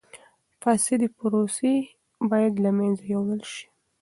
فاسدی 0.61 1.07
پروسې 1.17 1.73
باید 2.31 2.53
له 2.63 2.69
منځه 2.77 3.03
یوړل 3.13 3.41
شي. 3.51 3.65